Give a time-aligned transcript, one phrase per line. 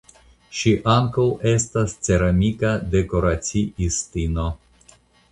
[0.59, 4.47] Ŝi ankaŭ estas ceramika dekoraciistino.